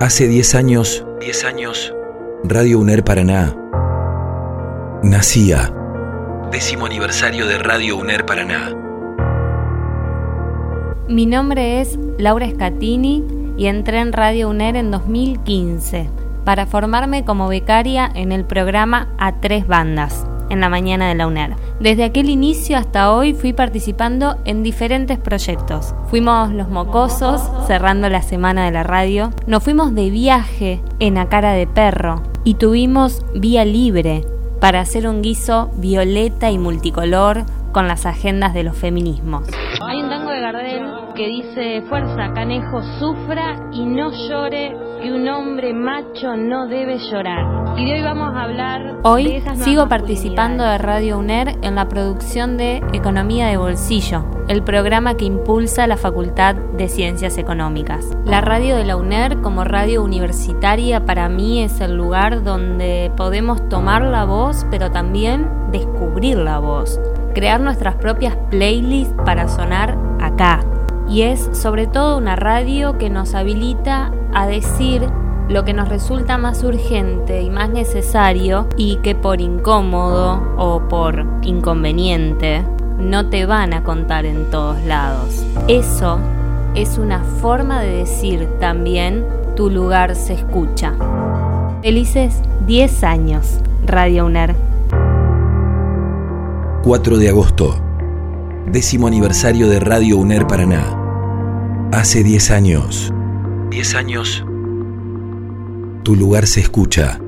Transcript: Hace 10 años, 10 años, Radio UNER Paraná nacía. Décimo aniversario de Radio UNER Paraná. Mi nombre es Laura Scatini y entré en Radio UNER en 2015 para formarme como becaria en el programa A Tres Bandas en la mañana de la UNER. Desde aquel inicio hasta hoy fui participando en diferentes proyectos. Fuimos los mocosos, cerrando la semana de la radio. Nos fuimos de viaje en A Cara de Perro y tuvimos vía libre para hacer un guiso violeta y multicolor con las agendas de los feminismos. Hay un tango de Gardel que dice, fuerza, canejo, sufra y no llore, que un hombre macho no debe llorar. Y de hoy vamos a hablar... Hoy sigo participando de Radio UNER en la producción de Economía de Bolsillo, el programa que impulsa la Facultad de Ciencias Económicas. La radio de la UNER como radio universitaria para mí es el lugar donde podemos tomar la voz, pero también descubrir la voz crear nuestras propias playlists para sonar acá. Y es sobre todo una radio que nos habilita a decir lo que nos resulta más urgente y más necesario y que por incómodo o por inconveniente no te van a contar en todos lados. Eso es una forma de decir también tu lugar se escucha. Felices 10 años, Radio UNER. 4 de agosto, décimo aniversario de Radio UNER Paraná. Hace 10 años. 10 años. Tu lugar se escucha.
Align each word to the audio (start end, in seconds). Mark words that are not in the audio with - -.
Hace 0.00 0.28
10 0.28 0.54
años, 0.54 1.04
10 1.20 1.44
años, 1.44 1.92
Radio 2.44 2.78
UNER 2.78 3.02
Paraná 3.02 3.56
nacía. 5.02 5.74
Décimo 6.52 6.86
aniversario 6.86 7.48
de 7.48 7.58
Radio 7.58 7.96
UNER 7.96 8.24
Paraná. 8.24 8.76
Mi 11.08 11.26
nombre 11.26 11.80
es 11.80 11.98
Laura 12.16 12.48
Scatini 12.48 13.24
y 13.56 13.66
entré 13.66 13.98
en 13.98 14.12
Radio 14.12 14.48
UNER 14.50 14.76
en 14.76 14.92
2015 14.92 16.08
para 16.44 16.66
formarme 16.66 17.24
como 17.24 17.48
becaria 17.48 18.08
en 18.14 18.30
el 18.30 18.44
programa 18.44 19.08
A 19.18 19.40
Tres 19.40 19.66
Bandas 19.66 20.24
en 20.48 20.60
la 20.60 20.68
mañana 20.68 21.08
de 21.08 21.16
la 21.16 21.26
UNER. 21.26 21.56
Desde 21.80 22.02
aquel 22.02 22.28
inicio 22.28 22.76
hasta 22.76 23.12
hoy 23.12 23.34
fui 23.34 23.52
participando 23.52 24.36
en 24.44 24.64
diferentes 24.64 25.16
proyectos. 25.16 25.94
Fuimos 26.08 26.50
los 26.52 26.68
mocosos, 26.68 27.40
cerrando 27.68 28.08
la 28.08 28.22
semana 28.22 28.64
de 28.64 28.72
la 28.72 28.82
radio. 28.82 29.30
Nos 29.46 29.62
fuimos 29.62 29.94
de 29.94 30.10
viaje 30.10 30.82
en 30.98 31.18
A 31.18 31.28
Cara 31.28 31.52
de 31.52 31.68
Perro 31.68 32.24
y 32.42 32.54
tuvimos 32.54 33.24
vía 33.32 33.64
libre 33.64 34.24
para 34.60 34.80
hacer 34.80 35.06
un 35.06 35.22
guiso 35.22 35.70
violeta 35.76 36.50
y 36.50 36.58
multicolor 36.58 37.44
con 37.70 37.86
las 37.86 38.06
agendas 38.06 38.54
de 38.54 38.64
los 38.64 38.76
feminismos. 38.76 39.44
Hay 39.80 40.02
un 40.02 40.08
tango 40.08 40.30
de 40.30 40.40
Gardel 40.40 41.07
que 41.18 41.26
dice, 41.26 41.82
fuerza, 41.88 42.32
canejo, 42.32 42.80
sufra 43.00 43.56
y 43.72 43.84
no 43.84 44.12
llore, 44.12 44.72
que 45.02 45.12
un 45.12 45.28
hombre 45.28 45.74
macho 45.74 46.36
no 46.36 46.68
debe 46.68 46.96
llorar. 46.96 47.76
Y 47.76 47.86
de 47.86 47.94
hoy 47.94 48.02
vamos 48.02 48.32
a 48.36 48.42
hablar... 48.42 49.00
Hoy 49.02 49.42
sigo 49.56 49.88
participando 49.88 50.62
de 50.62 50.78
Radio 50.78 51.18
UNER 51.18 51.58
en 51.62 51.74
la 51.74 51.88
producción 51.88 52.56
de 52.56 52.76
Economía 52.92 53.48
de 53.48 53.56
Bolsillo, 53.56 54.26
el 54.46 54.62
programa 54.62 55.16
que 55.16 55.24
impulsa 55.24 55.88
la 55.88 55.96
Facultad 55.96 56.54
de 56.54 56.86
Ciencias 56.86 57.36
Económicas. 57.36 58.16
La 58.24 58.40
radio 58.40 58.76
de 58.76 58.84
la 58.84 58.94
UNER 58.94 59.40
como 59.40 59.64
radio 59.64 60.04
universitaria 60.04 61.04
para 61.04 61.28
mí 61.28 61.64
es 61.64 61.80
el 61.80 61.96
lugar 61.96 62.44
donde 62.44 63.10
podemos 63.16 63.68
tomar 63.68 64.02
la 64.02 64.24
voz, 64.24 64.64
pero 64.70 64.92
también 64.92 65.48
descubrir 65.72 66.38
la 66.38 66.60
voz 66.60 67.00
crear 67.34 67.60
nuestras 67.60 67.94
propias 67.96 68.36
playlists 68.50 69.14
para 69.24 69.46
sonar 69.46 69.96
acá. 70.18 70.60
Y 71.08 71.22
es 71.22 71.48
sobre 71.52 71.86
todo 71.86 72.18
una 72.18 72.36
radio 72.36 72.98
que 72.98 73.10
nos 73.10 73.34
habilita 73.34 74.12
a 74.34 74.46
decir 74.46 75.08
lo 75.48 75.64
que 75.64 75.72
nos 75.72 75.88
resulta 75.88 76.36
más 76.36 76.62
urgente 76.62 77.40
y 77.40 77.50
más 77.50 77.70
necesario 77.70 78.68
y 78.76 78.96
que 78.96 79.14
por 79.14 79.40
incómodo 79.40 80.42
o 80.58 80.86
por 80.88 81.24
inconveniente 81.42 82.62
no 82.98 83.28
te 83.30 83.46
van 83.46 83.72
a 83.72 83.82
contar 83.82 84.26
en 84.26 84.50
todos 84.50 84.82
lados. 84.84 85.44
Eso 85.68 86.18
es 86.74 86.98
una 86.98 87.22
forma 87.40 87.80
de 87.80 87.98
decir 87.98 88.48
también 88.60 89.24
tu 89.56 89.70
lugar 89.70 90.14
se 90.14 90.34
escucha. 90.34 90.94
Felices 91.82 92.42
10 92.66 93.04
años, 93.04 93.60
Radio 93.86 94.26
UNER. 94.26 94.54
4 96.82 97.18
de 97.18 97.28
agosto, 97.28 97.74
décimo 98.66 99.06
aniversario 99.06 99.68
de 99.68 99.80
Radio 99.80 100.18
UNER 100.18 100.46
Paraná. 100.46 100.97
Hace 101.92 102.22
10 102.22 102.50
años. 102.50 103.12
10 103.70 103.94
años. 103.94 104.44
Tu 106.04 106.14
lugar 106.14 106.46
se 106.46 106.60
escucha. 106.60 107.18